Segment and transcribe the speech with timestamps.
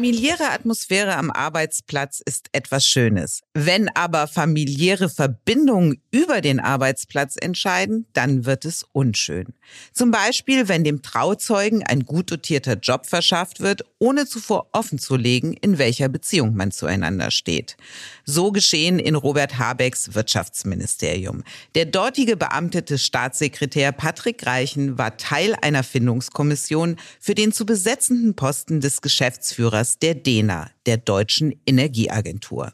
[0.00, 3.42] Familiäre Atmosphäre am Arbeitsplatz ist etwas Schönes.
[3.52, 9.52] Wenn aber familiäre Verbindungen über den Arbeitsplatz entscheiden, dann wird es unschön.
[9.92, 15.78] Zum Beispiel, wenn dem Trauzeugen ein gut dotierter Job verschafft wird, ohne zuvor offenzulegen, in
[15.78, 17.76] welcher Beziehung man zueinander steht.
[18.24, 21.42] So geschehen in Robert Habecks Wirtschaftsministerium.
[21.74, 28.80] Der dortige beamtete Staatssekretär Patrick Reichen war Teil einer Findungskommission für den zu besetzenden Posten
[28.80, 32.72] des Geschäftsführers der DENA, der Deutschen Energieagentur.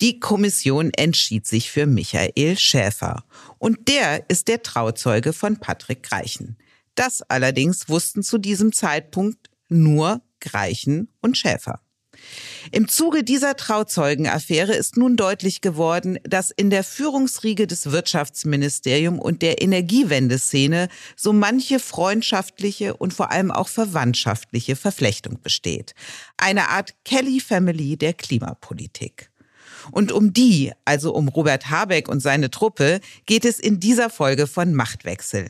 [0.00, 3.24] Die Kommission entschied sich für Michael Schäfer.
[3.58, 6.56] Und der ist der Trauzeuge von Patrick Greichen.
[6.94, 11.80] Das allerdings wussten zu diesem Zeitpunkt nur Greichen und Schäfer.
[12.70, 19.42] Im Zuge dieser Trauzeugenaffäre ist nun deutlich geworden, dass in der Führungsriege des Wirtschaftsministeriums und
[19.42, 25.94] der Energiewendeszene so manche freundschaftliche und vor allem auch verwandtschaftliche Verflechtung besteht.
[26.36, 29.30] Eine Art Kelly Family der Klimapolitik.
[29.92, 34.46] Und um die, also um Robert Habeck und seine Truppe, geht es in dieser Folge
[34.46, 35.48] von Machtwechsel.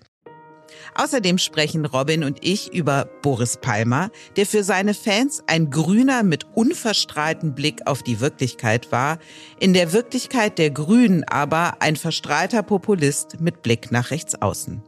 [0.94, 6.46] Außerdem sprechen Robin und ich über Boris Palmer, der für seine Fans ein Grüner mit
[6.54, 9.18] unverstrahltem Blick auf die Wirklichkeit war,
[9.58, 14.82] in der Wirklichkeit der Grünen aber ein verstrahlter Populist mit Blick nach rechts außen.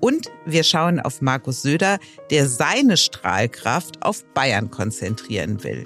[0.00, 1.98] Und wir schauen auf Markus Söder,
[2.30, 5.84] der seine Strahlkraft auf Bayern konzentrieren will.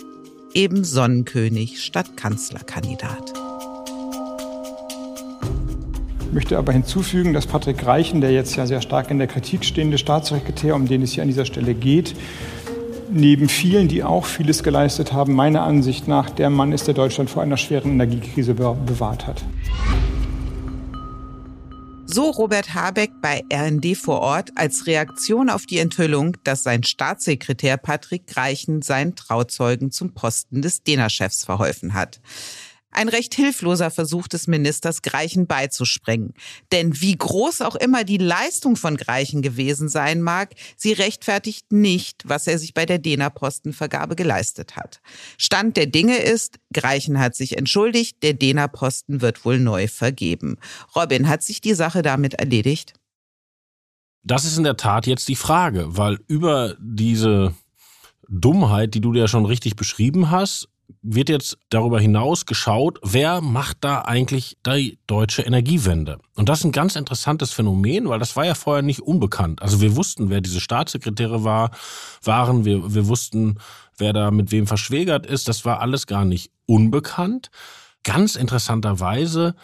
[0.54, 3.32] Eben Sonnenkönig statt Kanzlerkandidat.
[6.26, 9.64] Ich möchte aber hinzufügen, dass Patrick Reichen, der jetzt ja sehr stark in der Kritik
[9.64, 12.14] stehende Staatssekretär, um den es hier an dieser Stelle geht,
[13.10, 17.30] neben vielen, die auch vieles geleistet haben, meiner Ansicht nach der Mann ist, der Deutschland
[17.30, 19.42] vor einer schweren Energiekrise bewahrt hat.
[22.14, 27.78] So Robert Habeck bei RND vor Ort als Reaktion auf die Enthüllung, dass sein Staatssekretär
[27.78, 32.20] Patrick Reichen seinen Trauzeugen zum Posten des DENA-Chefs verholfen hat.
[32.92, 36.34] Ein recht hilfloser Versuch des Ministers, Greichen beizusprengen.
[36.70, 42.22] Denn wie groß auch immer die Leistung von Greichen gewesen sein mag, sie rechtfertigt nicht,
[42.26, 45.00] was er sich bei der DENA-Postenvergabe geleistet hat.
[45.38, 50.58] Stand der Dinge ist, Greichen hat sich entschuldigt, der DENA-Posten wird wohl neu vergeben.
[50.94, 52.94] Robin, hat sich die Sache damit erledigt?
[54.22, 57.54] Das ist in der Tat jetzt die Frage, weil über diese
[58.28, 60.68] Dummheit, die du ja schon richtig beschrieben hast,
[61.02, 66.18] wird jetzt darüber hinaus geschaut, wer macht da eigentlich die deutsche Energiewende?
[66.36, 69.62] Und das ist ein ganz interessantes Phänomen, weil das war ja vorher nicht unbekannt.
[69.62, 71.70] Also wir wussten, wer diese Staatssekretäre war,
[72.22, 73.58] waren, wir, wir wussten,
[73.98, 75.48] wer da mit wem verschwägert ist.
[75.48, 77.50] Das war alles gar nicht unbekannt.
[78.04, 79.54] Ganz interessanterweise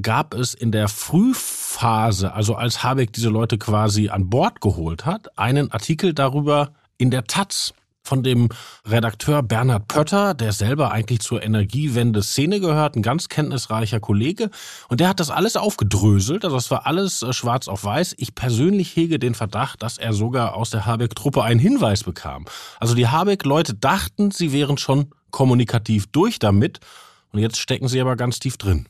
[0.00, 5.38] gab es in der Frühphase, also als Habeck diese Leute quasi an Bord geholt hat,
[5.38, 7.72] einen Artikel darüber in der Taz
[8.04, 8.50] von dem
[8.86, 14.50] Redakteur Bernhard Pötter, der selber eigentlich zur Energiewende-Szene gehört, ein ganz kenntnisreicher Kollege.
[14.88, 16.44] Und der hat das alles aufgedröselt.
[16.44, 18.14] Also es war alles äh, schwarz auf weiß.
[18.18, 22.44] Ich persönlich hege den Verdacht, dass er sogar aus der Habeck-Truppe einen Hinweis bekam.
[22.78, 26.80] Also die Habeck-Leute dachten, sie wären schon kommunikativ durch damit.
[27.32, 28.86] Und jetzt stecken sie aber ganz tief drin.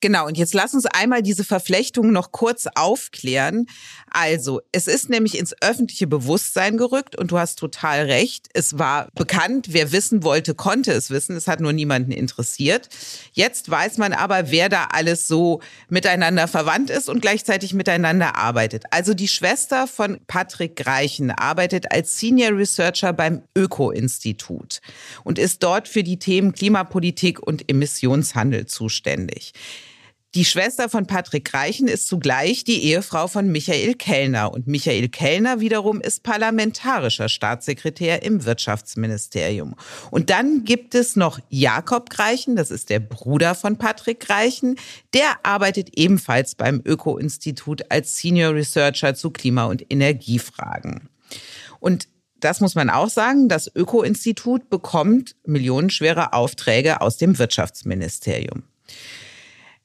[0.00, 3.66] Genau, und jetzt lass uns einmal diese Verflechtung noch kurz aufklären.
[4.08, 8.46] Also, es ist nämlich ins öffentliche Bewusstsein gerückt und du hast total recht.
[8.54, 11.34] Es war bekannt, wer wissen wollte, konnte es wissen.
[11.34, 12.88] Es hat nur niemanden interessiert.
[13.32, 18.84] Jetzt weiß man aber, wer da alles so miteinander verwandt ist und gleichzeitig miteinander arbeitet.
[18.90, 24.80] Also die Schwester von Patrick Greichen arbeitet als Senior Researcher beim Öko-Institut
[25.24, 29.52] und ist dort für die Themen Klimapolitik und Emissionshandel zuständig.
[30.34, 35.60] Die Schwester von Patrick Reichen ist zugleich die Ehefrau von Michael Kellner und Michael Kellner
[35.60, 39.74] wiederum ist parlamentarischer Staatssekretär im Wirtschaftsministerium.
[40.10, 44.76] Und dann gibt es noch Jakob Greichen, das ist der Bruder von Patrick Reichen,
[45.14, 51.08] der arbeitet ebenfalls beim Öko-Institut als Senior Researcher zu Klima- und Energiefragen.
[51.80, 52.06] Und
[52.38, 58.64] das muss man auch sagen, das Öko-Institut bekommt millionenschwere Aufträge aus dem Wirtschaftsministerium.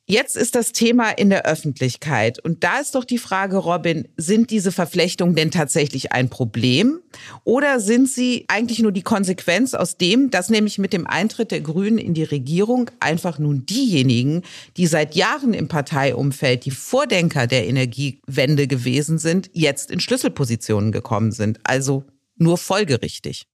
[0.05, 2.37] Jetzt ist das Thema in der Öffentlichkeit.
[2.37, 6.99] Und da ist doch die Frage, Robin, sind diese Verflechtungen denn tatsächlich ein Problem?
[7.45, 11.61] Oder sind sie eigentlich nur die Konsequenz aus dem, dass nämlich mit dem Eintritt der
[11.61, 14.41] Grünen in die Regierung einfach nun diejenigen,
[14.75, 21.31] die seit Jahren im Parteiumfeld die Vordenker der Energiewende gewesen sind, jetzt in Schlüsselpositionen gekommen
[21.31, 21.61] sind?
[21.63, 22.03] Also
[22.35, 23.45] nur folgerichtig.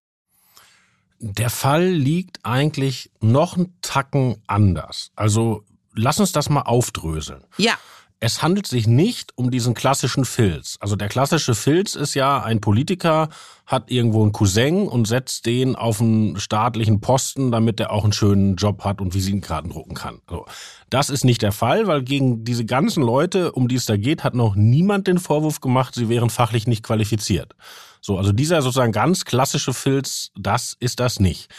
[1.19, 5.11] Der Fall liegt eigentlich noch einen Tacken anders.
[5.15, 5.63] Also
[5.99, 7.43] lass uns das mal aufdröseln.
[7.57, 7.73] Ja.
[8.21, 10.75] Es handelt sich nicht um diesen klassischen Filz.
[10.81, 13.29] Also der klassische Filz ist ja, ein Politiker
[13.65, 18.11] hat irgendwo einen Cousin und setzt den auf einen staatlichen Posten, damit er auch einen
[18.11, 20.19] schönen Job hat und Visitenkarten drucken kann.
[20.29, 20.45] So.
[20.89, 24.25] Das ist nicht der Fall, weil gegen diese ganzen Leute, um die es da geht,
[24.25, 27.55] hat noch niemand den Vorwurf gemacht, sie wären fachlich nicht qualifiziert.
[28.01, 31.49] So, also dieser sozusagen ganz klassische Filz, das ist das nicht.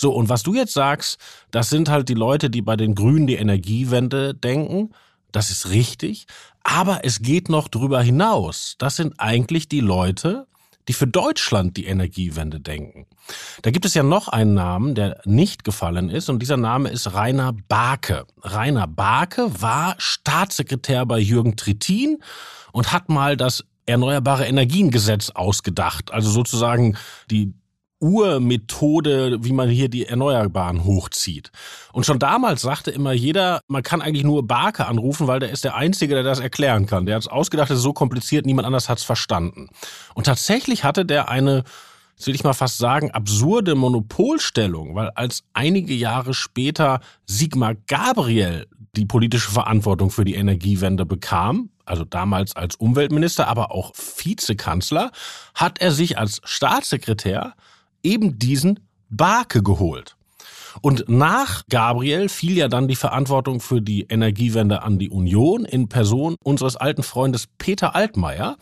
[0.00, 1.18] So, und was du jetzt sagst,
[1.50, 4.90] das sind halt die Leute, die bei den Grünen die Energiewende denken.
[5.32, 6.26] Das ist richtig.
[6.62, 8.76] Aber es geht noch drüber hinaus.
[8.78, 10.46] Das sind eigentlich die Leute,
[10.86, 13.06] die für Deutschland die Energiewende denken.
[13.62, 17.12] Da gibt es ja noch einen Namen, der nicht gefallen ist, und dieser Name ist
[17.12, 18.24] Rainer Barke.
[18.40, 22.22] Rainer Barke war Staatssekretär bei Jürgen Trittin
[22.72, 26.96] und hat mal das Erneuerbare Energiengesetz ausgedacht, also sozusagen
[27.30, 27.54] die
[28.00, 31.50] Urmethode, wie man hier die Erneuerbaren hochzieht.
[31.92, 35.64] Und schon damals sagte immer jeder, man kann eigentlich nur Barke anrufen, weil der ist
[35.64, 37.06] der Einzige, der das erklären kann.
[37.06, 39.68] Der hat es ausgedacht, das ist so kompliziert, niemand anders hat es verstanden.
[40.14, 41.64] Und tatsächlich hatte der eine,
[42.24, 48.66] will ich mal fast sagen, absurde Monopolstellung, weil als einige Jahre später Sigmar Gabriel
[48.96, 55.10] die politische Verantwortung für die Energiewende bekam, also damals als Umweltminister, aber auch Vizekanzler,
[55.54, 57.54] hat er sich als Staatssekretär
[58.08, 60.16] eben diesen Barke geholt.
[60.80, 65.88] Und nach Gabriel fiel ja dann die Verantwortung für die Energiewende an die Union in
[65.88, 68.56] Person unseres alten Freundes Peter Altmaier.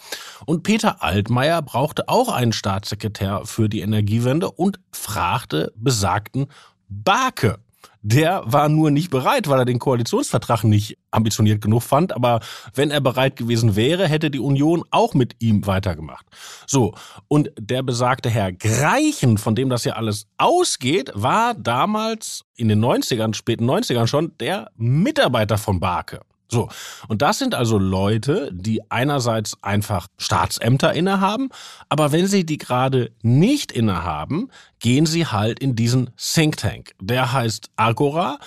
[0.46, 6.46] Und Peter Altmaier brauchte auch einen Staatssekretär für die Energiewende und fragte besagten
[6.88, 7.58] Barke
[8.02, 12.14] der war nur nicht bereit, weil er den Koalitionsvertrag nicht ambitioniert genug fand.
[12.14, 12.40] Aber
[12.74, 16.24] wenn er bereit gewesen wäre, hätte die Union auch mit ihm weitergemacht.
[16.66, 16.94] So,
[17.28, 22.84] und der besagte Herr Greichen, von dem das ja alles ausgeht, war damals in den
[22.84, 26.20] 90ern, späten 90ern schon der Mitarbeiter von Barke.
[26.48, 26.68] So,
[27.08, 31.48] und das sind also Leute, die einerseits einfach Staatsämter innehaben,
[31.88, 36.92] aber wenn sie die gerade nicht innehaben, gehen sie halt in diesen Think Tank.
[37.00, 38.38] Der heißt Agora,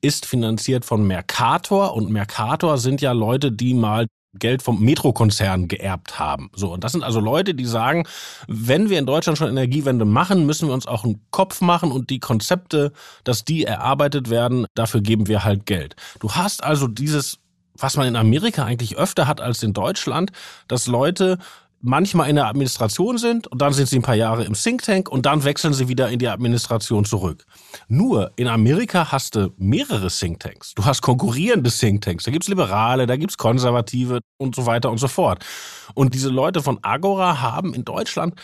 [0.00, 4.06] ist finanziert von Mercator und Mercator sind ja Leute, die mal
[4.38, 6.50] Geld vom Metro-Konzern geerbt haben.
[6.54, 8.04] So, und das sind also Leute, die sagen,
[8.48, 12.10] wenn wir in Deutschland schon Energiewende machen, müssen wir uns auch einen Kopf machen und
[12.10, 12.92] die Konzepte,
[13.22, 15.96] dass die erarbeitet werden, dafür geben wir halt Geld.
[16.20, 17.38] Du hast also dieses
[17.76, 20.30] was man in Amerika eigentlich öfter hat als in Deutschland,
[20.68, 21.38] dass Leute
[21.84, 25.10] manchmal in der Administration sind und dann sind sie ein paar Jahre im Think Tank
[25.10, 27.44] und dann wechseln sie wieder in die Administration zurück.
[27.88, 30.72] Nur in Amerika hast du mehrere Think Tanks.
[30.74, 32.24] Du hast konkurrierende Think Tanks.
[32.24, 35.44] Da gibt's Liberale, da gibt's Konservative und so weiter und so fort.
[35.92, 38.34] Und diese Leute von Agora haben in Deutschland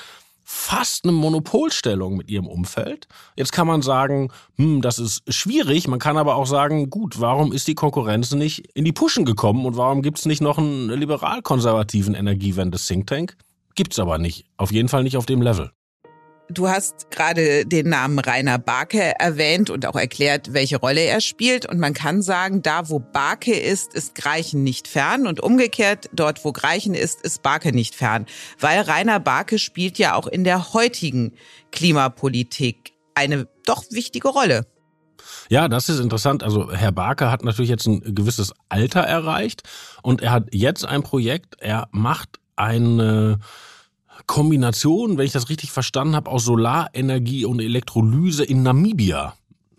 [0.53, 3.07] fast eine Monopolstellung mit ihrem Umfeld.
[3.37, 5.87] Jetzt kann man sagen, hm, das ist schwierig.
[5.87, 9.65] Man kann aber auch sagen, gut, warum ist die Konkurrenz nicht in die Puschen gekommen
[9.65, 13.37] und warum gibt es nicht noch einen liberal-konservativen Energiewende-Think Tank?
[13.77, 14.45] Gibt's aber nicht.
[14.57, 15.71] Auf jeden Fall nicht auf dem Level.
[16.53, 21.65] Du hast gerade den Namen Rainer Barke erwähnt und auch erklärt, welche Rolle er spielt.
[21.65, 25.29] Und man kann sagen, da wo Barke ist, ist Greichen nicht fern.
[25.29, 28.27] Und umgekehrt, dort wo Greichen ist, ist Barke nicht fern.
[28.59, 31.35] Weil Rainer Barke spielt ja auch in der heutigen
[31.71, 34.67] Klimapolitik eine doch wichtige Rolle.
[35.51, 36.43] Ja, das ist interessant.
[36.43, 39.63] Also Herr Barke hat natürlich jetzt ein gewisses Alter erreicht
[40.03, 41.57] und er hat jetzt ein Projekt.
[41.61, 43.39] Er macht eine
[44.27, 49.35] Kombination, wenn ich das richtig verstanden habe, aus Solarenergie und Elektrolyse in Namibia.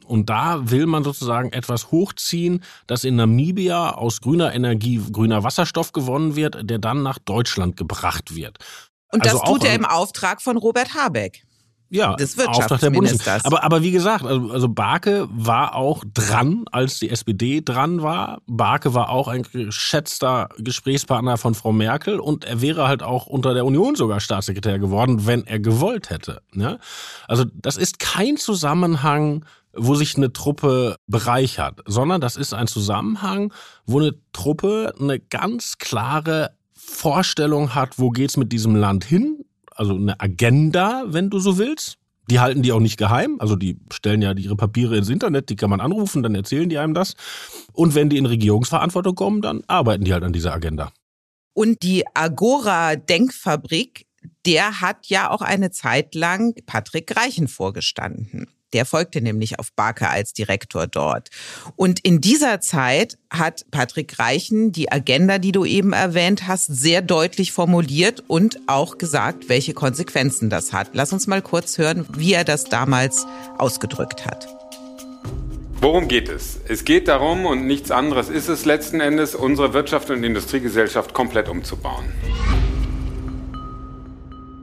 [0.05, 5.93] Und da will man sozusagen etwas hochziehen, das in Namibia aus grüner Energie grüner Wasserstoff
[5.93, 8.57] gewonnen wird, der dann nach Deutschland gebracht wird.
[9.13, 11.43] Und das also tut er im Auftrag von Robert Habeck
[11.91, 13.43] ja, des Wirtschaftsministers.
[13.43, 18.41] Aber, aber wie gesagt, also, also Barke war auch dran, als die SPD dran war.
[18.47, 23.53] Barke war auch ein geschätzter Gesprächspartner von Frau Merkel und er wäre halt auch unter
[23.53, 26.41] der Union sogar Staatssekretär geworden, wenn er gewollt hätte.
[26.55, 26.77] Ja?
[27.27, 33.53] Also das ist kein Zusammenhang, wo sich eine Truppe bereichert, sondern das ist ein Zusammenhang,
[33.85, 39.43] wo eine Truppe eine ganz klare Vorstellung hat, wo geht's mit diesem Land hin,
[39.81, 41.97] also eine Agenda, wenn du so willst.
[42.29, 43.37] Die halten die auch nicht geheim.
[43.39, 46.77] Also die stellen ja ihre Papiere ins Internet, die kann man anrufen, dann erzählen die
[46.77, 47.15] einem das.
[47.73, 50.91] Und wenn die in Regierungsverantwortung kommen, dann arbeiten die halt an dieser Agenda.
[51.53, 54.05] Und die Agora Denkfabrik,
[54.45, 58.47] der hat ja auch eine Zeit lang Patrick Greichen vorgestanden.
[58.73, 61.29] Der folgte nämlich auf Barke als Direktor dort.
[61.75, 67.01] Und in dieser Zeit hat Patrick Reichen die Agenda, die du eben erwähnt hast, sehr
[67.01, 70.91] deutlich formuliert und auch gesagt, welche Konsequenzen das hat.
[70.93, 73.25] Lass uns mal kurz hören, wie er das damals
[73.57, 74.47] ausgedrückt hat.
[75.81, 76.59] Worum geht es?
[76.67, 81.49] Es geht darum, und nichts anderes ist es letzten Endes, unsere Wirtschaft und Industriegesellschaft komplett
[81.49, 82.05] umzubauen.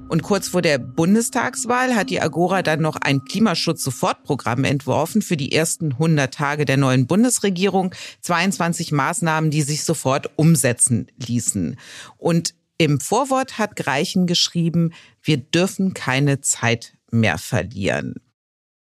[0.08, 5.52] Und kurz vor der Bundestagswahl hat die Agora dann noch ein Klimaschutz-Sofortprogramm entworfen für die
[5.52, 7.94] ersten 100 Tage der neuen Bundesregierung.
[8.22, 11.78] 22 Maßnahmen, die sich sofort umsetzen ließen.
[12.16, 18.14] Und im Vorwort hat Greichen geschrieben, wir dürfen keine Zeit mehr verlieren.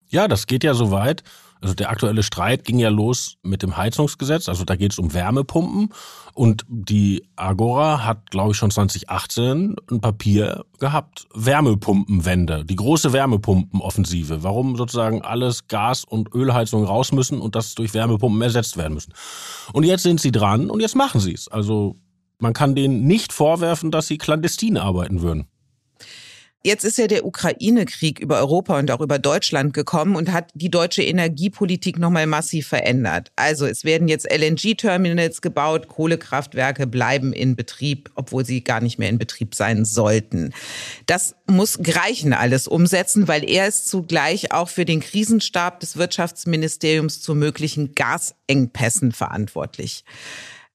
[0.09, 1.23] Ja, das geht ja so weit,
[1.64, 5.14] also der aktuelle Streit ging ja los mit dem Heizungsgesetz, also da geht es um
[5.14, 5.88] Wärmepumpen
[6.35, 14.42] und die Agora hat, glaube ich, schon 2018 ein Papier gehabt, Wärmepumpenwende, die große Wärmepumpenoffensive,
[14.42, 19.14] warum sozusagen alles Gas- und Ölheizungen raus müssen und das durch Wärmepumpen ersetzt werden müssen.
[19.73, 21.49] Und jetzt sind sie dran und jetzt machen sie es.
[21.49, 21.97] Also
[22.40, 25.47] man kann denen nicht vorwerfen, dass sie clandestin arbeiten würden.
[26.66, 30.71] Jetzt ist ja der Ukraine-Krieg über Europa und auch über Deutschland gekommen und hat die
[30.71, 33.30] deutsche Energiepolitik nochmal massiv verändert.
[33.37, 39.11] Also es werden jetzt LNG-Terminals gebaut, Kohlekraftwerke bleiben in Betrieb, obwohl sie gar nicht mehr
[39.11, 40.54] in Betrieb sein sollten.
[41.04, 47.21] Das muss Greichen alles umsetzen, weil er ist zugleich auch für den Krisenstab des Wirtschaftsministeriums
[47.21, 50.04] zu möglichen Gasengpässen verantwortlich.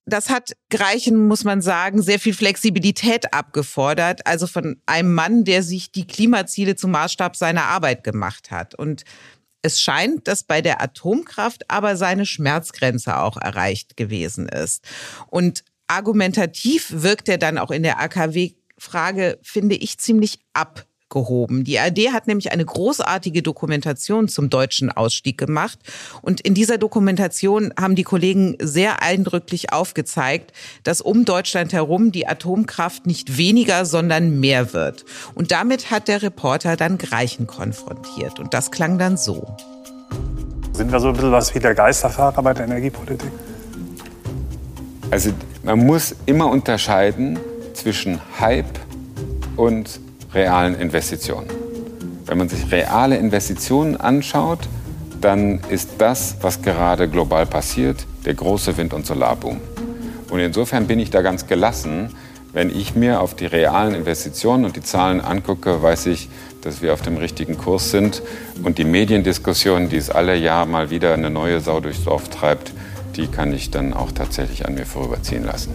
[0.10, 4.26] Das hat Greichen, muss man sagen, sehr viel Flexibilität abgefordert.
[4.26, 8.76] Also von einem Mann, der sich die Klimaziele zum Maßstab seiner Arbeit gemacht hat.
[8.76, 9.04] Und
[9.62, 14.84] es scheint, dass bei der Atomkraft aber seine Schmerzgrenze auch erreicht gewesen ist.
[15.28, 21.64] Und argumentativ wirkt er dann auch in der AKW-Frage, finde ich, ziemlich ab gehoben.
[21.64, 25.80] Die ARD hat nämlich eine großartige Dokumentation zum deutschen Ausstieg gemacht.
[26.22, 32.28] Und in dieser Dokumentation haben die Kollegen sehr eindrücklich aufgezeigt, dass um Deutschland herum die
[32.28, 35.06] Atomkraft nicht weniger, sondern mehr wird.
[35.36, 38.40] Und damit hat der Reporter dann Greichen konfrontiert.
[38.40, 39.48] Und das klang dann so.
[40.74, 43.32] Sind wir so ein bisschen was wie der Geisterfahrer bei der Energiepolitik?
[45.12, 45.32] Also
[45.64, 47.40] man muss immer unterscheiden
[47.74, 48.80] zwischen Hype
[49.56, 50.00] und
[50.34, 51.48] realen Investitionen.
[52.26, 54.60] Wenn man sich reale Investitionen anschaut,
[55.20, 59.60] dann ist das, was gerade global passiert, der große Wind- und Solarboom.
[60.30, 62.16] Und insofern bin ich da ganz gelassen.
[62.54, 66.30] Wenn ich mir auf die realen Investitionen und die Zahlen angucke, weiß ich,
[66.62, 68.22] dass wir auf dem richtigen Kurs sind.
[68.64, 72.74] Und die Mediendiskussion, die es alle Jahr mal wieder eine neue Sau durchs Dorf treibt,
[73.16, 75.74] die kann ich dann auch tatsächlich an mir vorüberziehen lassen.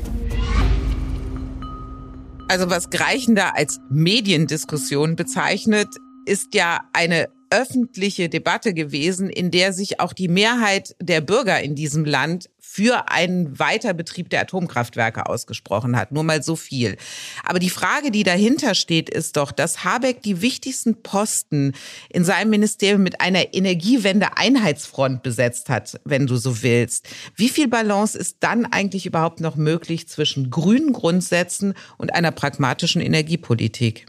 [2.54, 5.88] Also was Greichender als Mediendiskussion bezeichnet,
[6.24, 11.74] ist ja eine öffentliche Debatte gewesen, in der sich auch die Mehrheit der Bürger in
[11.74, 16.10] diesem Land für einen Weiterbetrieb der Atomkraftwerke ausgesprochen hat.
[16.10, 16.96] Nur mal so viel.
[17.44, 21.72] Aber die Frage, die dahinter steht, ist doch, dass Habeck die wichtigsten Posten
[22.08, 27.06] in seinem Ministerium mit einer Energiewende-Einheitsfront besetzt hat, wenn du so willst.
[27.36, 33.00] Wie viel Balance ist dann eigentlich überhaupt noch möglich zwischen grünen Grundsätzen und einer pragmatischen
[33.00, 34.06] Energiepolitik?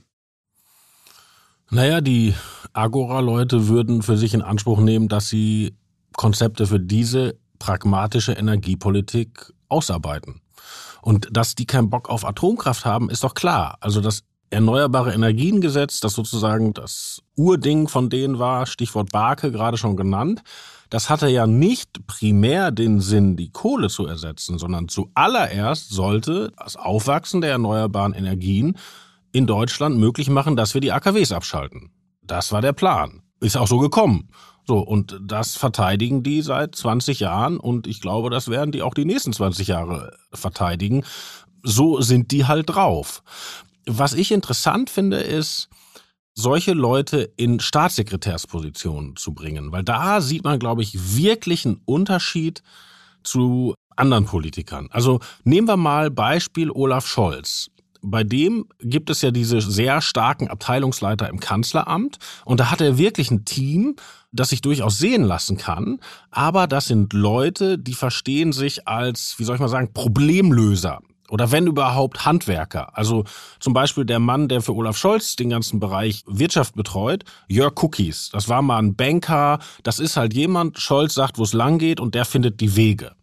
[1.71, 2.33] Naja, die
[2.73, 5.75] Agora-Leute würden für sich in Anspruch nehmen, dass sie
[6.15, 10.41] Konzepte für diese pragmatische Energiepolitik ausarbeiten.
[11.01, 13.77] Und dass die keinen Bock auf Atomkraft haben, ist doch klar.
[13.79, 19.97] Also das Erneuerbare Energiengesetz, das sozusagen das Urding von denen war, Stichwort Barke gerade schon
[19.97, 20.43] genannt,
[20.89, 26.75] das hatte ja nicht primär den Sinn, die Kohle zu ersetzen, sondern zuallererst sollte das
[26.75, 28.77] Aufwachsen der erneuerbaren Energien
[29.35, 31.91] in Deutschland möglich machen, dass wir die AKWs abschalten.
[32.21, 33.21] Das war der Plan.
[33.41, 34.29] Ist auch so gekommen.
[34.65, 38.93] So, und das verteidigen die seit 20 Jahren und ich glaube, das werden die auch
[38.93, 41.03] die nächsten 20 Jahre verteidigen.
[41.63, 43.23] So sind die halt drauf.
[43.85, 45.67] Was ich interessant finde, ist,
[46.33, 52.63] solche Leute in Staatssekretärspositionen zu bringen, weil da sieht man, glaube ich, wirklich einen Unterschied
[53.23, 54.87] zu anderen Politikern.
[54.91, 57.69] Also nehmen wir mal Beispiel Olaf Scholz
[58.05, 62.97] bei dem gibt es ja diese sehr starken Abteilungsleiter im Kanzleramt und da hat er
[62.97, 63.95] wirklich ein Team,
[64.31, 69.43] das sich durchaus sehen lassen kann, aber das sind Leute, die verstehen sich als, wie
[69.43, 72.95] soll ich mal sagen, Problemlöser oder wenn überhaupt Handwerker.
[72.97, 73.23] Also
[73.59, 78.29] zum Beispiel der Mann, der für Olaf Scholz den ganzen Bereich Wirtschaft betreut, Jörg Cookies.
[78.31, 79.59] Das war mal ein Banker.
[79.83, 83.13] Das ist halt jemand, Scholz sagt, wo es lang geht und der findet die Wege.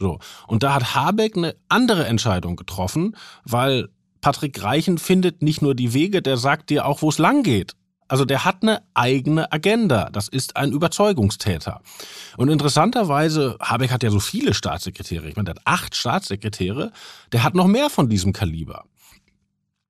[0.00, 0.18] So.
[0.48, 3.88] Und da hat Habeck eine andere Entscheidung getroffen, weil
[4.22, 7.74] Patrick Reichen findet nicht nur die Wege, der sagt dir auch, wo es lang geht.
[8.08, 10.10] Also der hat eine eigene Agenda.
[10.10, 11.80] Das ist ein Überzeugungstäter.
[12.36, 15.28] Und interessanterweise, Habeck hat ja so viele Staatssekretäre.
[15.28, 16.92] Ich meine, der hat acht Staatssekretäre.
[17.32, 18.84] Der hat noch mehr von diesem Kaliber.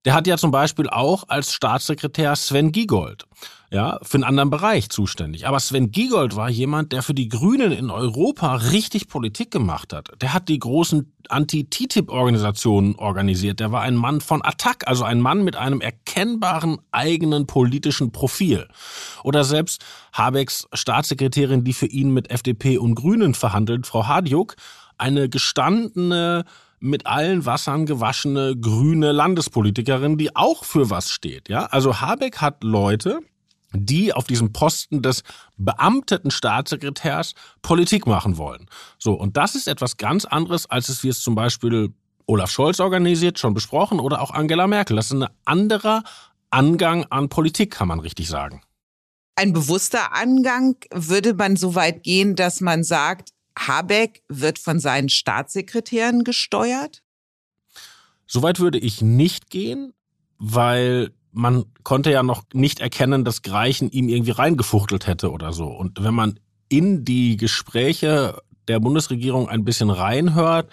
[0.05, 3.25] Der hat ja zum Beispiel auch als Staatssekretär Sven Giegold,
[3.71, 5.47] ja, für einen anderen Bereich zuständig.
[5.47, 10.11] Aber Sven Giegold war jemand, der für die Grünen in Europa richtig Politik gemacht hat.
[10.21, 13.61] Der hat die großen Anti-TTIP-Organisationen organisiert.
[13.61, 18.67] Der war ein Mann von Attac, also ein Mann mit einem erkennbaren eigenen politischen Profil.
[19.23, 24.57] Oder selbst Habecks Staatssekretärin, die für ihn mit FDP und Grünen verhandelt, Frau Hadjuk,
[24.99, 26.45] eine gestandene
[26.83, 31.49] mit allen Wassern gewaschene grüne Landespolitikerin, die auch für was steht.
[31.49, 33.21] Ja, also Habeck hat Leute,
[33.73, 35.23] die auf diesem Posten des
[35.57, 38.67] beamteten Staatssekretärs Politik machen wollen.
[38.99, 41.95] So, und das ist etwas ganz anderes, als es wie es zum Beispiel
[42.27, 44.97] Olaf Scholz organisiert, schon besprochen, oder auch Angela Merkel.
[44.97, 46.03] Das ist ein anderer
[46.51, 48.63] Angang an Politik, kann man richtig sagen.
[49.37, 55.09] Ein bewusster Angang würde man so weit gehen, dass man sagt, Habeck wird von seinen
[55.09, 57.03] Staatssekretären gesteuert?
[58.27, 59.93] Soweit würde ich nicht gehen,
[60.39, 65.67] weil man konnte ja noch nicht erkennen, dass Greichen ihm irgendwie reingefuchtelt hätte oder so.
[65.67, 70.71] Und wenn man in die Gespräche der Bundesregierung ein bisschen reinhört,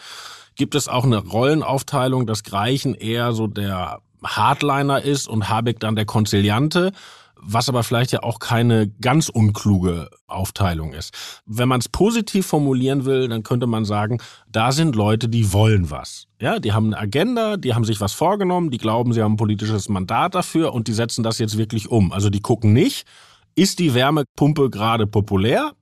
[0.55, 5.95] gibt es auch eine Rollenaufteilung, dass Greichen eher so der Hardliner ist und Habeck dann
[5.95, 6.91] der Konziliante
[7.41, 11.13] was aber vielleicht ja auch keine ganz unkluge Aufteilung ist.
[11.45, 15.89] Wenn man es positiv formulieren will, dann könnte man sagen, da sind Leute, die wollen
[15.89, 16.27] was.
[16.39, 19.37] Ja, die haben eine Agenda, die haben sich was vorgenommen, die glauben, sie haben ein
[19.37, 22.11] politisches Mandat dafür und die setzen das jetzt wirklich um.
[22.11, 23.07] Also die gucken nicht,
[23.55, 25.73] ist die Wärmepumpe gerade populär?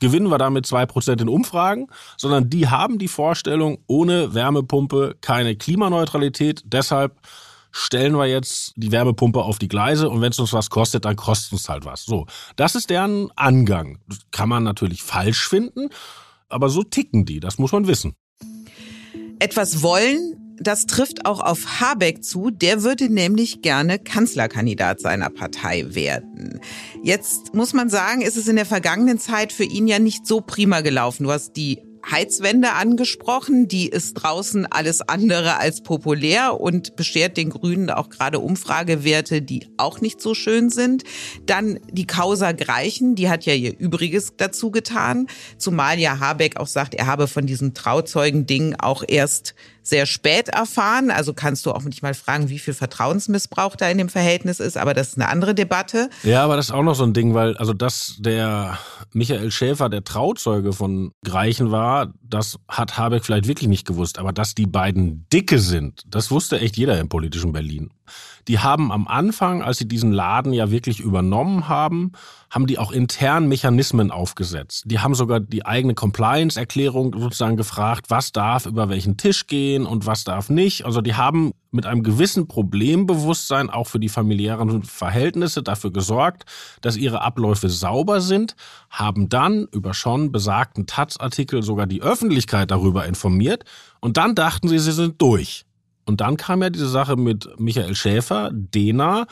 [0.00, 1.86] Gewinnen wir damit zwei Prozent in Umfragen,
[2.18, 6.62] sondern die haben die Vorstellung, ohne Wärmepumpe keine Klimaneutralität.
[6.66, 7.18] Deshalb
[7.76, 11.14] stellen wir jetzt die Wärmepumpe auf die Gleise und wenn es uns was kostet, dann
[11.14, 12.04] kostet es halt was.
[12.04, 13.98] So, das ist deren Angang.
[14.08, 15.90] Das kann man natürlich falsch finden,
[16.48, 18.16] aber so ticken die, das muss man wissen.
[19.38, 22.50] Etwas wollen, das trifft auch auf Habeck zu.
[22.50, 26.60] Der würde nämlich gerne Kanzlerkandidat seiner Partei werden.
[27.02, 30.40] Jetzt muss man sagen, ist es in der vergangenen Zeit für ihn ja nicht so
[30.40, 31.24] prima gelaufen.
[31.24, 33.68] Du hast die Heizwende angesprochen.
[33.68, 39.68] Die ist draußen alles andere als populär und beschert den Grünen auch gerade Umfragewerte, die
[39.76, 41.04] auch nicht so schön sind.
[41.46, 45.26] Dann die Causa Greichen, die hat ja ihr Übriges dazu getan.
[45.58, 49.54] Zumal ja Habeck auch sagt, er habe von diesem Trauzeugen-Ding auch erst
[49.88, 51.10] sehr spät erfahren.
[51.10, 54.76] Also kannst du auch nicht mal fragen, wie viel Vertrauensmissbrauch da in dem Verhältnis ist,
[54.76, 56.10] aber das ist eine andere Debatte.
[56.22, 58.78] Ja, aber das ist auch noch so ein Ding, weil also dass der
[59.12, 64.32] Michael Schäfer der Trauzeuge von Greichen war, das hat Habeck vielleicht wirklich nicht gewusst, aber
[64.32, 67.90] dass die beiden dicke sind, das wusste echt jeder im politischen Berlin
[68.48, 72.12] die haben am Anfang, als sie diesen Laden ja wirklich übernommen haben,
[72.50, 74.84] haben die auch intern Mechanismen aufgesetzt.
[74.86, 80.06] Die haben sogar die eigene Compliance-Erklärung sozusagen gefragt, was darf über welchen Tisch gehen und
[80.06, 80.84] was darf nicht.
[80.84, 86.44] Also die haben mit einem gewissen Problembewusstsein auch für die familiären Verhältnisse dafür gesorgt,
[86.80, 88.56] dass ihre Abläufe sauber sind,
[88.90, 93.64] haben dann über schon besagten Taz-Artikel sogar die Öffentlichkeit darüber informiert
[94.00, 95.66] und dann dachten sie, sie sind durch.
[96.06, 99.26] Und dann kam ja diese Sache mit Michael Schäfer, Dena,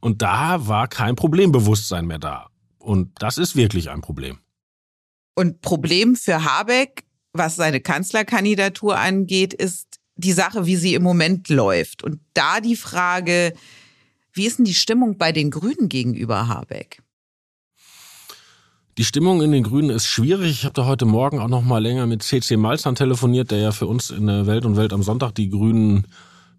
[0.00, 2.48] und da war kein Problembewusstsein mehr da.
[2.78, 4.38] Und das ist wirklich ein Problem.
[5.34, 11.48] Und Problem für Habeck, was seine Kanzlerkandidatur angeht, ist die Sache, wie sie im Moment
[11.48, 12.02] läuft.
[12.02, 13.54] Und da die Frage,
[14.32, 17.02] wie ist denn die Stimmung bei den Grünen gegenüber Habeck?
[18.96, 20.50] Die Stimmung in den Grünen ist schwierig.
[20.52, 23.72] Ich habe da heute Morgen auch noch mal länger mit CC Malzahn telefoniert, der ja
[23.72, 26.06] für uns in der Welt und Welt am Sonntag die Grünen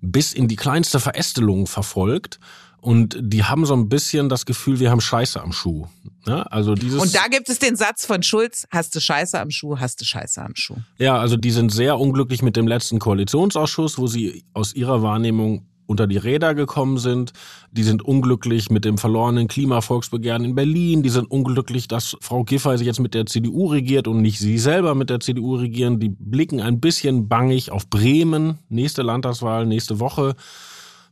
[0.01, 2.39] bis in die kleinste Verästelung verfolgt.
[2.81, 5.87] Und die haben so ein bisschen das Gefühl, wir haben Scheiße am Schuh.
[6.27, 9.49] Ja, also dieses und da gibt es den Satz von Schulz, hast du Scheiße am
[9.49, 10.75] Schuh, hast du Scheiße am Schuh.
[10.97, 15.65] Ja, also die sind sehr unglücklich mit dem letzten Koalitionsausschuss, wo sie aus ihrer Wahrnehmung
[15.87, 17.33] unter die Räder gekommen sind.
[17.71, 21.03] Die sind unglücklich mit dem verlorenen Klimavolksbegehren in Berlin.
[21.03, 24.95] Die sind unglücklich, dass Frau Giffey jetzt mit der CDU regiert und nicht sie selber
[24.95, 25.99] mit der CDU regieren.
[25.99, 28.59] Die blicken ein bisschen bangig auf Bremen.
[28.69, 30.35] Nächste Landtagswahl, nächste Woche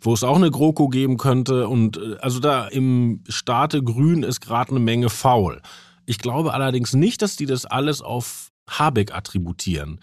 [0.05, 1.67] wo es auch eine GroKo geben könnte.
[1.67, 5.61] Und äh, also da im Staate Grün ist gerade eine Menge faul.
[6.05, 9.99] Ich glaube allerdings nicht, dass die das alles auf Habeck attributieren.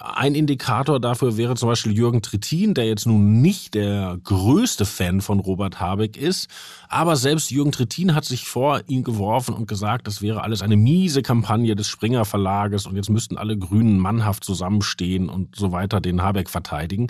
[0.00, 5.20] Ein Indikator dafür wäre zum Beispiel Jürgen Trittin, der jetzt nun nicht der größte Fan
[5.20, 6.48] von Robert Habeck ist.
[6.88, 10.76] Aber selbst Jürgen Trittin hat sich vor ihn geworfen und gesagt, das wäre alles eine
[10.76, 16.00] miese Kampagne des Springer Verlages und jetzt müssten alle Grünen mannhaft zusammenstehen und so weiter
[16.00, 17.06] den Habeck verteidigen.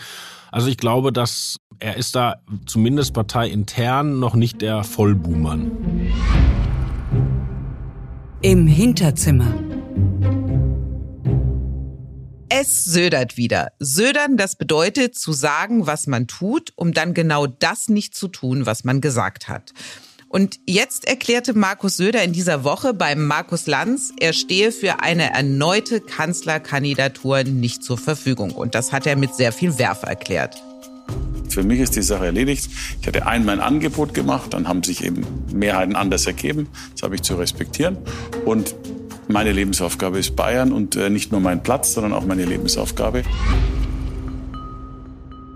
[0.50, 5.70] Also ich glaube, dass er ist da zumindest parteiintern noch nicht der Vollbuhmann.
[8.42, 9.54] Im Hinterzimmer.
[12.48, 13.72] Es södert wieder.
[13.78, 18.66] Södern, das bedeutet zu sagen, was man tut, um dann genau das nicht zu tun,
[18.66, 19.72] was man gesagt hat.
[20.28, 25.32] Und jetzt erklärte Markus Söder in dieser Woche beim Markus Lanz, er stehe für eine
[25.32, 28.50] erneute Kanzlerkandidatur nicht zur Verfügung.
[28.50, 30.60] Und das hat er mit sehr viel Werf erklärt.
[31.48, 32.68] Für mich ist die Sache erledigt.
[33.00, 36.68] Ich hatte einmal ein Angebot gemacht, dann haben sich eben Mehrheiten anders ergeben.
[36.92, 37.96] Das habe ich zu respektieren.
[38.44, 38.74] Und
[39.28, 43.22] meine Lebensaufgabe ist Bayern und äh, nicht nur mein Platz, sondern auch meine Lebensaufgabe.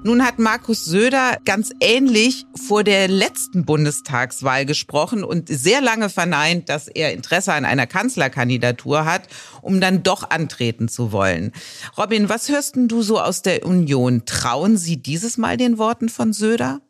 [0.05, 6.69] Nun hat Markus Söder ganz ähnlich vor der letzten Bundestagswahl gesprochen und sehr lange verneint,
[6.69, 9.23] dass er Interesse an einer Kanzlerkandidatur hat,
[9.61, 11.53] um dann doch antreten zu wollen.
[11.99, 14.23] Robin, was hörst denn du so aus der Union?
[14.25, 16.81] Trauen Sie dieses Mal den Worten von Söder?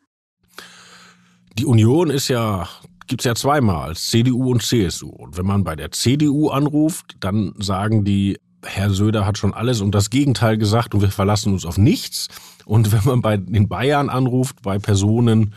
[1.59, 2.69] Die Union ist ja
[3.09, 5.09] gibt's ja zweimal, CDU und CSU.
[5.09, 9.81] Und wenn man bei der CDU anruft, dann sagen die, Herr Söder hat schon alles
[9.81, 12.29] und das Gegenteil gesagt und wir verlassen uns auf nichts.
[12.65, 15.55] Und wenn man bei den Bayern anruft, bei Personen,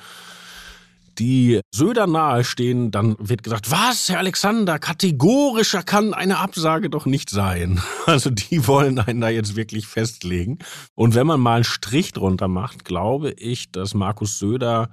[1.20, 7.30] die Söder nahestehen, dann wird gesagt, was, Herr Alexander, kategorischer kann eine Absage doch nicht
[7.30, 7.82] sein.
[8.08, 10.58] Also die wollen einen da jetzt wirklich festlegen.
[10.96, 14.90] Und wenn man mal einen Strich drunter macht, glaube ich, dass Markus Söder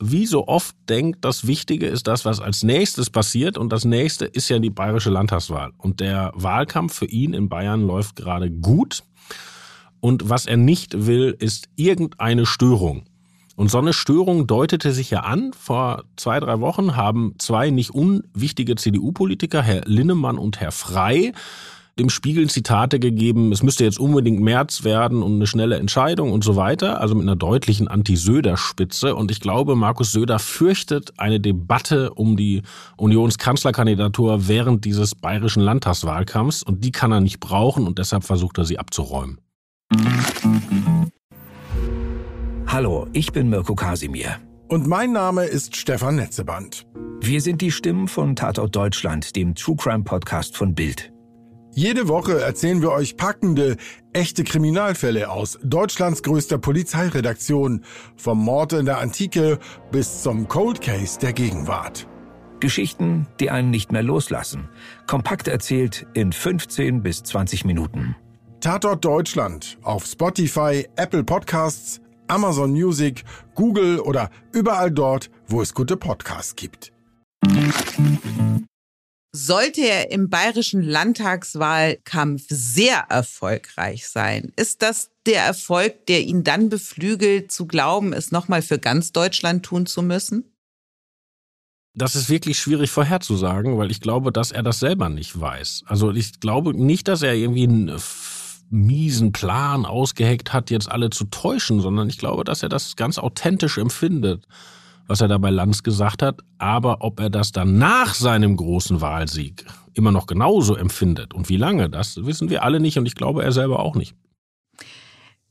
[0.00, 3.58] wie so oft denkt, das Wichtige ist das, was als nächstes passiert.
[3.58, 5.72] Und das nächste ist ja die bayerische Landtagswahl.
[5.78, 9.02] Und der Wahlkampf für ihn in Bayern läuft gerade gut.
[10.00, 13.04] Und was er nicht will, ist irgendeine Störung.
[13.56, 15.52] Und so eine Störung deutete sich ja an.
[15.52, 21.32] Vor zwei, drei Wochen haben zwei nicht unwichtige CDU-Politiker, Herr Linnemann und Herr Frei,
[21.98, 26.44] dem Spiegel Zitate gegeben, es müsste jetzt unbedingt März werden und eine schnelle Entscheidung und
[26.44, 29.14] so weiter, also mit einer deutlichen Anti-Söder-Spitze.
[29.14, 32.62] Und ich glaube, Markus Söder fürchtet eine Debatte um die
[32.96, 38.64] Unionskanzlerkandidatur während dieses bayerischen Landtagswahlkampfs und die kann er nicht brauchen und deshalb versucht er
[38.64, 39.38] sie abzuräumen.
[42.66, 44.36] Hallo, ich bin Mirko Kasimir.
[44.68, 46.86] Und mein Name ist Stefan Netzeband.
[47.20, 51.10] Wir sind die Stimmen von Tatort Deutschland, dem True Crime Podcast von Bild.
[51.78, 53.76] Jede Woche erzählen wir euch packende,
[54.12, 57.84] echte Kriminalfälle aus Deutschlands größter Polizeiredaktion,
[58.16, 59.60] vom Mord in der Antike
[59.92, 62.08] bis zum Cold Case der Gegenwart.
[62.58, 64.68] Geschichten, die einen nicht mehr loslassen.
[65.06, 68.16] Kompakt erzählt in 15 bis 20 Minuten.
[68.58, 73.22] Tatort Deutschland auf Spotify, Apple Podcasts, Amazon Music,
[73.54, 76.92] Google oder überall dort, wo es gute Podcasts gibt.
[79.40, 86.68] Sollte er im bayerischen Landtagswahlkampf sehr erfolgreich sein, ist das der Erfolg, der ihn dann
[86.68, 90.56] beflügelt, zu glauben, es nochmal für ganz Deutschland tun zu müssen?
[91.94, 95.84] Das ist wirklich schwierig vorherzusagen, weil ich glaube, dass er das selber nicht weiß.
[95.86, 97.96] Also ich glaube nicht, dass er irgendwie einen
[98.70, 103.18] miesen Plan ausgeheckt hat, jetzt alle zu täuschen, sondern ich glaube, dass er das ganz
[103.18, 104.48] authentisch empfindet
[105.08, 109.00] was er da bei Lanz gesagt hat, aber ob er das dann nach seinem großen
[109.00, 113.16] Wahlsieg immer noch genauso empfindet und wie lange, das wissen wir alle nicht und ich
[113.16, 114.14] glaube er selber auch nicht.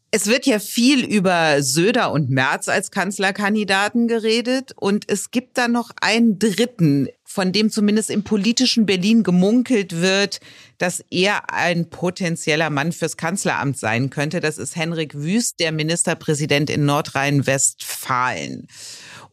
[0.09, 5.67] Es wird ja viel über Söder und Merz als Kanzlerkandidaten geredet und es gibt da
[5.67, 10.39] noch einen dritten, von dem zumindest im politischen Berlin gemunkelt wird,
[10.77, 14.39] dass er ein potenzieller Mann fürs Kanzleramt sein könnte.
[14.39, 18.67] Das ist Henrik Wüst, der Ministerpräsident in Nordrhein-Westfalen.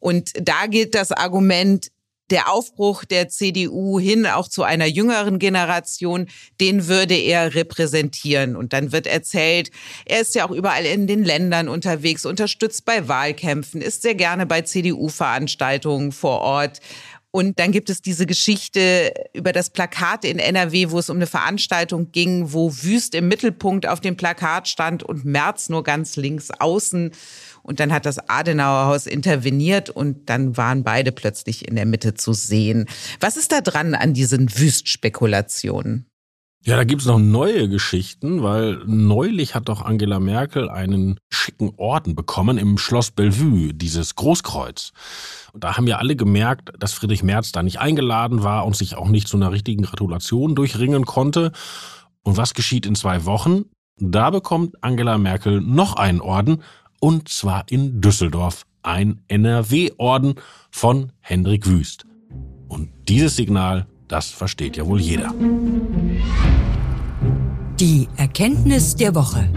[0.04, 1.88] Und da gilt das Argument,
[2.28, 6.26] der Aufbruch der CDU hin auch zu einer jüngeren Generation,
[6.60, 8.54] den würde er repräsentieren.
[8.54, 9.70] Und dann wird erzählt,
[10.04, 14.44] er ist ja auch überall in den Ländern unterwegs, unterstützt bei Wahlkämpfen, ist sehr gerne
[14.44, 16.80] bei CDU-Veranstaltungen vor Ort.
[17.34, 21.26] Und dann gibt es diese Geschichte über das Plakat in NRW, wo es um eine
[21.26, 26.52] Veranstaltung ging, wo Wüst im Mittelpunkt auf dem Plakat stand und Merz nur ganz links
[26.52, 27.10] außen.
[27.64, 32.34] Und dann hat das Adenauerhaus interveniert und dann waren beide plötzlich in der Mitte zu
[32.34, 32.86] sehen.
[33.18, 36.06] Was ist da dran an diesen Wüstspekulationen?
[36.66, 42.14] Ja, da gibt's noch neue Geschichten, weil neulich hat doch Angela Merkel einen schicken Orden
[42.14, 44.92] bekommen im Schloss Bellevue, dieses Großkreuz.
[45.52, 48.96] Und da haben ja alle gemerkt, dass Friedrich Merz da nicht eingeladen war und sich
[48.96, 51.52] auch nicht zu einer richtigen Gratulation durchringen konnte.
[52.22, 53.66] Und was geschieht in zwei Wochen?
[53.98, 56.62] Da bekommt Angela Merkel noch einen Orden,
[56.98, 58.64] und zwar in Düsseldorf.
[58.82, 60.36] Ein NRW-Orden
[60.70, 62.06] von Hendrik Wüst.
[62.68, 65.32] Und dieses Signal, das versteht ja wohl jeder.
[67.80, 69.48] Die Erkenntnis der Woche.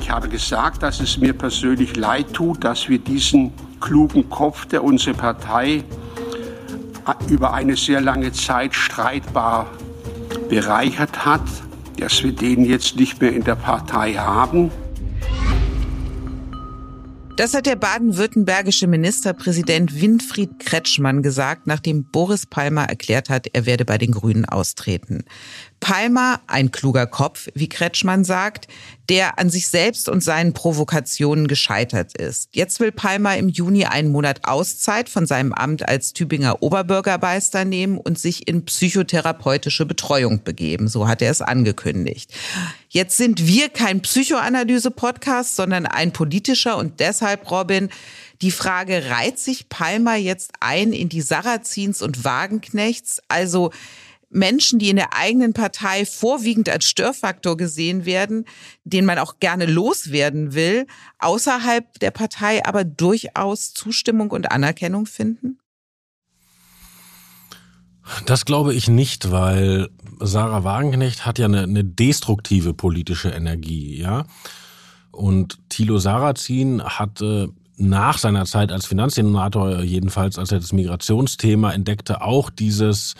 [0.00, 4.82] Ich habe gesagt, dass es mir persönlich leid tut, dass wir diesen klugen Kopf, der
[4.82, 5.84] unsere Partei
[7.28, 9.70] über eine sehr lange Zeit streitbar
[10.48, 11.42] bereichert hat,
[11.98, 14.70] dass wir den jetzt nicht mehr in der Partei haben.
[17.36, 23.84] Das hat der baden-württembergische Ministerpräsident Winfried Kretschmann gesagt, nachdem Boris Palmer erklärt hat, er werde
[23.84, 25.22] bei den Grünen austreten.
[25.80, 28.66] Palmer, ein kluger Kopf, wie Kretschmann sagt,
[29.08, 32.48] der an sich selbst und seinen Provokationen gescheitert ist.
[32.52, 37.98] Jetzt will Palmer im Juni einen Monat Auszeit von seinem Amt als Tübinger Oberbürgermeister nehmen
[37.98, 40.88] und sich in psychotherapeutische Betreuung begeben.
[40.88, 42.32] So hat er es angekündigt.
[42.88, 47.90] Jetzt sind wir kein Psychoanalyse-Podcast, sondern ein politischer und deshalb, Robin,
[48.42, 53.20] die Frage, reiht sich Palmer jetzt ein in die Sarrazins und Wagenknechts?
[53.28, 53.70] Also,
[54.36, 58.44] Menschen, die in der eigenen Partei vorwiegend als Störfaktor gesehen werden,
[58.84, 60.86] den man auch gerne loswerden will,
[61.18, 65.58] außerhalb der Partei aber durchaus Zustimmung und Anerkennung finden?
[68.26, 69.88] Das glaube ich nicht, weil
[70.20, 74.26] Sarah Wagenknecht hat ja eine, eine destruktive politische Energie, ja.
[75.10, 82.22] Und Thilo Sarrazin hatte nach seiner Zeit als Finanzsenator, jedenfalls als er das Migrationsthema entdeckte,
[82.22, 83.14] auch dieses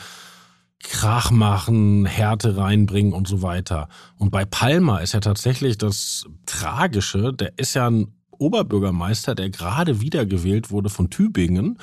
[0.89, 3.89] Krach machen, Härte reinbringen und so weiter.
[4.17, 10.01] Und bei Palmer ist ja tatsächlich das Tragische, der ist ja ein Oberbürgermeister, der gerade
[10.01, 11.79] wiedergewählt wurde von Tübingen.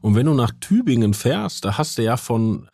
[0.00, 2.68] Und wenn du nach Tübingen fährst, da hast du ja von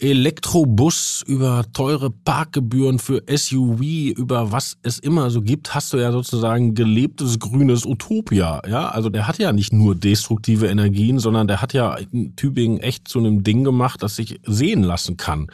[0.00, 3.80] Elektrobus, über teure Parkgebühren für SUV,
[4.16, 8.62] über was es immer so gibt, hast du ja sozusagen gelebtes grünes Utopia.
[8.68, 12.78] Ja, also der hat ja nicht nur destruktive Energien, sondern der hat ja in Tübingen
[12.78, 15.48] echt zu einem Ding gemacht, das sich sehen lassen kann.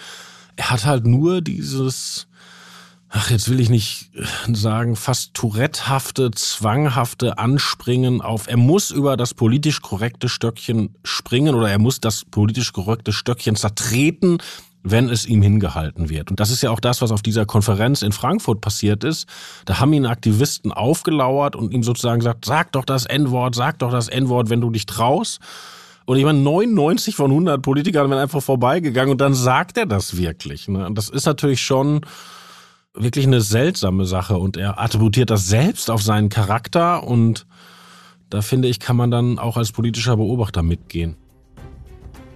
[0.57, 2.27] Er hat halt nur dieses
[3.15, 9.17] ach, jetzt will ich nicht äh, sagen, fast Tourette-hafte, zwanghafte Anspringen auf, er muss über
[9.17, 14.39] das politisch korrekte Stöckchen springen oder er muss das politisch korrekte Stöckchen zertreten,
[14.83, 16.31] wenn es ihm hingehalten wird.
[16.31, 19.27] Und das ist ja auch das, was auf dieser Konferenz in Frankfurt passiert ist.
[19.65, 23.91] Da haben ihn Aktivisten aufgelauert und ihm sozusagen gesagt, sag doch das N-Wort, sag doch
[23.91, 25.41] das N-Wort, wenn du dich traust.
[26.05, 30.19] Und ich meine, 99 von 100 Politikern werden einfach vorbeigegangen und dann sagt er das
[30.19, 30.69] wirklich.
[30.69, 30.85] Ne?
[30.85, 32.03] Und das ist natürlich schon
[32.95, 37.47] wirklich eine seltsame Sache und er attributiert das selbst auf seinen Charakter und
[38.31, 41.17] da finde ich, kann man dann auch als politischer Beobachter mitgehen.